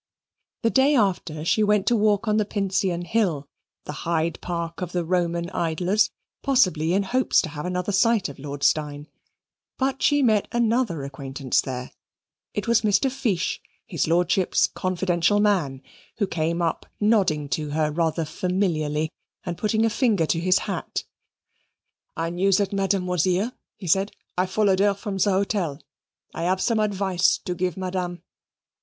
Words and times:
The 0.63 0.71
day 0.71 0.95
after 0.95 1.45
she 1.45 1.61
went 1.61 1.85
to 1.85 1.95
walk 1.95 2.27
on 2.27 2.37
the 2.37 2.43
Pincian 2.43 3.03
Hill 3.05 3.47
the 3.83 3.91
Hyde 4.01 4.39
Park 4.41 4.81
of 4.81 4.93
the 4.93 5.03
Roman 5.05 5.51
idlers 5.51 6.09
possibly 6.41 6.93
in 6.95 7.03
hopes 7.03 7.39
to 7.43 7.49
have 7.49 7.67
another 7.67 7.91
sight 7.91 8.27
of 8.27 8.39
Lord 8.39 8.63
Steyne. 8.63 9.07
But 9.77 10.01
she 10.01 10.23
met 10.23 10.47
another 10.51 11.03
acquaintance 11.03 11.61
there: 11.61 11.91
it 12.55 12.67
was 12.67 12.81
Mr. 12.81 13.11
Fiche, 13.11 13.61
his 13.85 14.07
lordship's 14.07 14.65
confidential 14.65 15.39
man, 15.39 15.83
who 16.17 16.25
came 16.25 16.63
up 16.63 16.87
nodding 16.99 17.47
to 17.49 17.69
her 17.69 17.91
rather 17.91 18.25
familiarly 18.25 19.11
and 19.45 19.55
putting 19.55 19.85
a 19.85 19.89
finger 19.91 20.25
to 20.25 20.39
his 20.39 20.57
hat. 20.65 21.03
"I 22.17 22.31
knew 22.31 22.51
that 22.53 22.73
Madame 22.73 23.05
was 23.05 23.25
here," 23.25 23.51
he 23.77 23.85
said; 23.85 24.13
"I 24.35 24.47
followed 24.47 24.79
her 24.79 24.95
from 24.95 25.19
her 25.19 25.29
hotel. 25.29 25.79
I 26.33 26.41
have 26.45 26.59
some 26.59 26.79
advice 26.79 27.37
to 27.45 27.53
give 27.53 27.77
Madame." 27.77 28.23